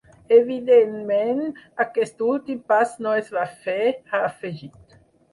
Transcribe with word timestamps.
Evidentment 0.35 1.43
aquest 1.83 2.23
últim 2.27 2.61
pas 2.73 2.95
no 3.07 3.11
es 3.19 3.29
va 3.35 3.43
fer, 3.65 3.77
ha 4.15 4.23
afegit. 4.31 4.97